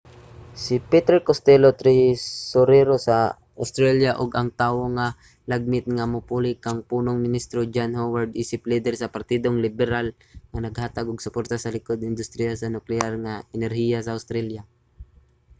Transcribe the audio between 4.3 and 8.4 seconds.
ang tawo nga lagmit nga mopuli kang punong ministro john howard